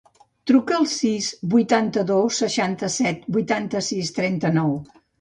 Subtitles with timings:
[0.51, 4.79] Truca al sis, vuitanta-dos, seixanta-set, vuitanta-sis, trenta-nou.